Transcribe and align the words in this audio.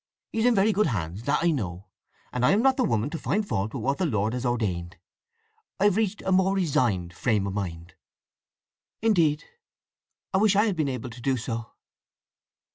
He's 0.31 0.45
in 0.47 0.55
very 0.55 0.71
good 0.73 0.87
hands, 0.87 1.21
that 1.25 1.43
I 1.43 1.51
know; 1.51 1.85
and 2.33 2.43
I 2.43 2.53
am 2.53 2.63
not 2.63 2.75
the 2.75 2.83
woman 2.83 3.11
to 3.11 3.19
find 3.19 3.47
fault 3.47 3.75
with 3.75 3.83
what 3.83 3.99
the 3.99 4.07
Lord 4.07 4.33
has 4.33 4.47
ordained. 4.47 4.97
I've 5.79 5.95
reached 5.95 6.23
a 6.23 6.31
more 6.31 6.55
resigned 6.55 7.13
frame 7.13 7.45
of 7.45 7.53
mind." 7.53 7.93
"Indeed! 9.03 9.43
I 10.33 10.39
wish 10.39 10.55
I 10.55 10.65
had 10.65 10.75
been 10.75 10.89
able 10.89 11.11
to 11.11 11.21
do 11.21 11.37
so." 11.37 11.73